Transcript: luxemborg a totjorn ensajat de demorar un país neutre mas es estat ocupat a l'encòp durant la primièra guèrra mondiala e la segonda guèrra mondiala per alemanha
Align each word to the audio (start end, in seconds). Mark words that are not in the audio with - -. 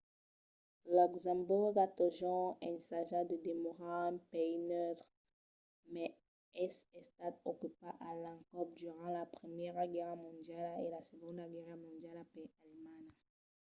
luxemborg 0.95 1.75
a 1.85 1.87
totjorn 1.97 2.57
ensajat 2.69 3.25
de 3.31 3.37
demorar 3.47 4.01
un 4.11 4.17
país 4.31 4.61
neutre 4.69 5.07
mas 5.93 6.15
es 6.65 6.75
estat 7.01 7.33
ocupat 7.51 7.95
a 8.09 8.11
l'encòp 8.23 8.67
durant 8.79 9.09
la 9.17 9.25
primièra 9.35 9.83
guèrra 9.93 10.15
mondiala 10.25 10.75
e 10.85 10.87
la 10.95 11.01
segonda 11.11 11.43
guèrra 11.53 11.75
mondiala 11.85 12.23
per 12.31 12.45
alemanha 12.57 13.13